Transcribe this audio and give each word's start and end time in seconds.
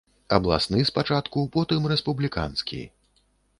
Абласны 0.37 0.79
спачатку, 0.91 1.45
потым 1.57 1.87
рэспубліканскі. 1.93 2.83